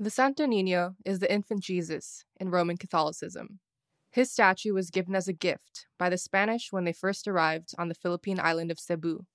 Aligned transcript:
The 0.00 0.10
Santo 0.10 0.46
Nino 0.46 0.94
is 1.04 1.18
the 1.18 1.32
infant 1.32 1.60
Jesus 1.60 2.24
in 2.38 2.52
Roman 2.52 2.76
Catholicism. 2.76 3.58
His 4.12 4.30
statue 4.30 4.72
was 4.72 4.92
given 4.92 5.16
as 5.16 5.26
a 5.26 5.32
gift 5.32 5.88
by 5.98 6.08
the 6.08 6.16
Spanish 6.16 6.70
when 6.70 6.84
they 6.84 6.92
first 6.92 7.26
arrived 7.26 7.74
on 7.76 7.88
the 7.88 7.96
Philippine 7.96 8.38
island 8.38 8.70
of 8.70 8.78
Cebu. 8.78 9.26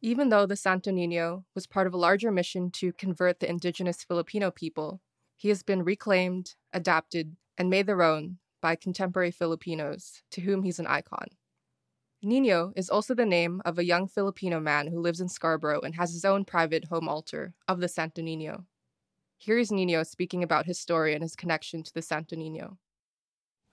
Even 0.00 0.30
though 0.30 0.46
the 0.46 0.56
Santo 0.56 0.90
Nino 0.90 1.44
was 1.54 1.66
part 1.66 1.86
of 1.86 1.92
a 1.92 1.98
larger 1.98 2.32
mission 2.32 2.70
to 2.70 2.94
convert 2.94 3.40
the 3.40 3.50
indigenous 3.50 4.02
Filipino 4.02 4.50
people, 4.50 5.02
he 5.36 5.50
has 5.50 5.62
been 5.62 5.84
reclaimed, 5.84 6.54
adapted, 6.72 7.36
and 7.58 7.68
made 7.68 7.86
their 7.86 8.00
own 8.00 8.38
by 8.62 8.76
contemporary 8.76 9.30
Filipinos, 9.30 10.22
to 10.30 10.40
whom 10.40 10.62
he's 10.62 10.78
an 10.78 10.86
icon. 10.86 11.26
Nino 12.22 12.72
is 12.74 12.88
also 12.88 13.14
the 13.14 13.26
name 13.26 13.60
of 13.66 13.78
a 13.78 13.84
young 13.84 14.08
Filipino 14.08 14.60
man 14.60 14.86
who 14.86 14.98
lives 14.98 15.20
in 15.20 15.28
Scarborough 15.28 15.82
and 15.82 15.96
has 15.96 16.14
his 16.14 16.24
own 16.24 16.46
private 16.46 16.86
home 16.86 17.06
altar 17.06 17.52
of 17.68 17.80
the 17.80 17.88
Santo 17.88 18.22
Nino. 18.22 18.64
Here 19.44 19.58
is 19.58 19.70
Nino 19.70 20.02
speaking 20.04 20.42
about 20.42 20.64
his 20.64 20.80
story 20.80 21.12
and 21.12 21.22
his 21.22 21.36
connection 21.36 21.82
to 21.82 21.92
the 21.92 22.00
Santo 22.00 22.34
Nino. 22.34 22.78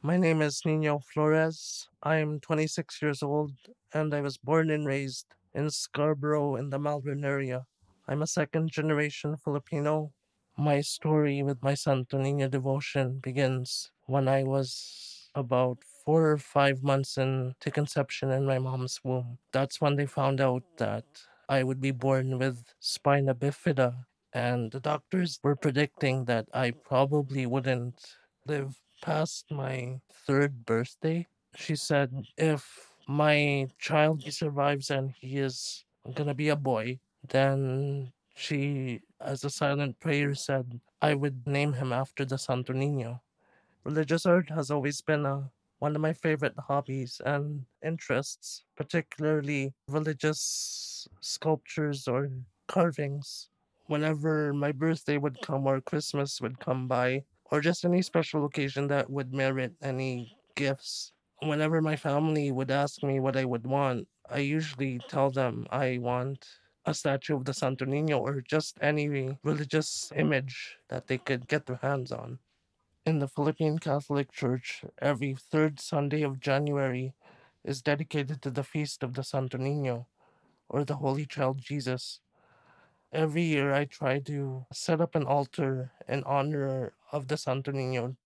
My 0.01 0.17
name 0.17 0.41
is 0.41 0.63
Nino 0.65 0.99
Flores. 0.99 1.87
I 2.03 2.17
am 2.17 2.41
26 2.41 3.01
years 3.01 3.23
old 3.23 3.53
and 3.93 4.13
I 4.13 4.19
was 4.19 4.35
born 4.37 4.69
and 4.69 4.85
raised 4.85 5.27
in 5.53 5.69
Scarborough 5.69 6.57
in 6.57 6.71
the 6.71 6.77
Malvern 6.77 7.23
area. 7.23 7.67
I'm 8.05 8.21
a 8.21 8.27
second 8.27 8.69
generation 8.69 9.37
Filipino. 9.37 10.11
My 10.57 10.81
story 10.81 11.41
with 11.41 11.63
my 11.63 11.75
Santo 11.75 12.17
Nino 12.17 12.49
devotion 12.49 13.19
begins 13.23 13.91
when 14.07 14.27
I 14.27 14.43
was 14.43 15.29
about 15.35 15.77
four 16.03 16.31
or 16.31 16.37
five 16.37 16.83
months 16.83 17.17
into 17.17 17.71
conception 17.71 18.29
in 18.29 18.45
my 18.45 18.59
mom's 18.59 18.99
womb. 19.05 19.37
That's 19.53 19.79
when 19.79 19.95
they 19.95 20.05
found 20.05 20.41
out 20.41 20.63
that 20.79 21.05
I 21.47 21.63
would 21.63 21.79
be 21.79 21.91
born 21.91 22.39
with 22.39 22.61
spina 22.81 23.33
bifida, 23.33 24.05
and 24.33 24.71
the 24.71 24.79
doctors 24.79 25.39
were 25.43 25.55
predicting 25.55 26.25
that 26.25 26.47
I 26.53 26.71
probably 26.71 27.45
wouldn't 27.45 28.17
live 28.45 28.79
past 29.01 29.51
my 29.51 30.01
third 30.27 30.65
birthday. 30.65 31.27
She 31.55 31.75
said 31.75 32.25
if 32.37 32.95
my 33.07 33.67
child 33.79 34.23
survives 34.33 34.89
and 34.89 35.11
he 35.11 35.37
is 35.37 35.85
gonna 36.13 36.33
be 36.33 36.49
a 36.49 36.55
boy, 36.55 36.99
then 37.29 38.13
she, 38.35 39.01
as 39.19 39.43
a 39.43 39.49
silent 39.51 39.99
prayer, 39.99 40.33
said 40.35 40.81
I 41.01 41.13
would 41.13 41.45
name 41.47 41.73
him 41.73 41.93
after 41.93 42.25
the 42.25 42.37
Santo 42.37 42.73
Nino. 42.73 43.21
Religious 43.83 44.25
art 44.25 44.49
has 44.49 44.71
always 44.71 45.01
been 45.01 45.25
a 45.27 45.51
one 45.79 45.95
of 45.95 46.01
my 46.01 46.13
favorite 46.13 46.57
hobbies 46.57 47.21
and 47.25 47.67
interests, 47.85 48.65
particularly 48.75 49.75
religious 49.87 51.07
sculptures 51.21 52.07
or 52.07 52.31
carvings. 52.67 53.50
Whenever 53.91 54.53
my 54.53 54.71
birthday 54.71 55.17
would 55.17 55.41
come 55.41 55.67
or 55.67 55.81
Christmas 55.81 56.39
would 56.39 56.57
come 56.61 56.87
by, 56.87 57.25
or 57.51 57.59
just 57.59 57.83
any 57.83 58.01
special 58.01 58.45
occasion 58.45 58.87
that 58.87 59.09
would 59.09 59.33
merit 59.33 59.73
any 59.81 60.37
gifts, 60.55 61.11
whenever 61.41 61.81
my 61.81 61.97
family 61.97 62.53
would 62.53 62.71
ask 62.71 63.03
me 63.03 63.19
what 63.19 63.35
I 63.35 63.43
would 63.43 63.67
want, 63.67 64.07
I 64.29 64.37
usually 64.37 65.01
tell 65.09 65.29
them 65.29 65.67
I 65.69 65.97
want 65.97 66.47
a 66.85 66.93
statue 66.93 67.35
of 67.35 67.43
the 67.43 67.53
Santo 67.53 67.83
Nino 67.83 68.19
or 68.19 68.39
just 68.39 68.77
any 68.79 69.09
religious 69.43 70.09
image 70.15 70.77
that 70.87 71.07
they 71.07 71.17
could 71.17 71.49
get 71.49 71.65
their 71.65 71.81
hands 71.81 72.13
on. 72.13 72.39
In 73.05 73.19
the 73.19 73.27
Philippine 73.27 73.77
Catholic 73.77 74.31
Church, 74.31 74.85
every 75.01 75.35
third 75.35 75.81
Sunday 75.81 76.21
of 76.21 76.39
January 76.39 77.13
is 77.65 77.81
dedicated 77.81 78.41
to 78.41 78.51
the 78.51 78.63
feast 78.63 79.03
of 79.03 79.15
the 79.15 79.23
Santo 79.25 79.57
Nino, 79.57 80.07
or 80.69 80.85
the 80.85 80.95
Holy 80.95 81.25
Child 81.25 81.59
Jesus. 81.61 82.21
Every 83.13 83.43
year 83.43 83.73
I 83.73 83.85
try 83.85 84.19
to 84.19 84.65
set 84.73 84.99
up 84.99 85.15
an 85.15 85.25
altar 85.25 85.93
in 86.09 86.25
honor 86.25 86.93
of 87.13 87.29
the 87.29 87.37
Santo 87.37 87.71
Nino 87.71 88.17